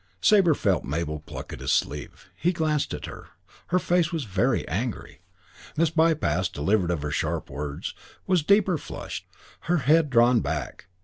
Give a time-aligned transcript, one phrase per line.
[0.19, 2.27] Sabre felt Mabel pluck at his sleeve.
[2.35, 3.27] He glanced at her.
[3.67, 5.21] Her face was very angry.
[5.77, 7.93] Miss Bypass, delivered of her sharp words,
[8.25, 9.27] was deeper flushed,
[9.59, 10.87] her head drawn back.